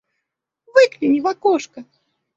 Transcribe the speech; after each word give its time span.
Выгляни 0.73 1.19
в 1.21 1.27
окошко. 1.27 1.85